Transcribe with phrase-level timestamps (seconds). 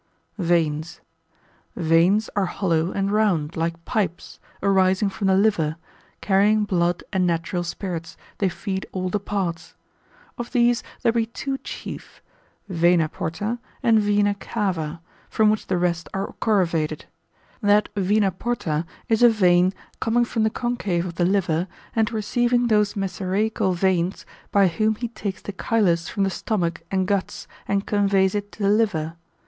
[0.39, 0.99] Veins.]
[1.75, 5.75] Veins are hollow and round, like pipes, arising from the liver,
[6.21, 9.75] carrying blood and natural spirits; they feed all the parts.
[10.39, 12.23] Of these there be two chief,
[12.67, 17.05] Vena porta and Vena cava, from which the rest are corrivated.
[17.61, 22.69] That Vena porta is a vein coming from the concave of the liver, and receiving
[22.69, 27.85] those mesaraical veins, by whom he takes the chylus from the stomach and guts, and
[27.85, 29.15] conveys it to the liver.